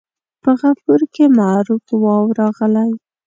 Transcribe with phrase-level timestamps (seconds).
[0.43, 2.91] په غفور کې معروف واو راغلی.